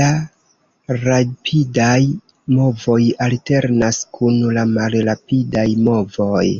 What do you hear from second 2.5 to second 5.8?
movoj alternas kun la malrapidaj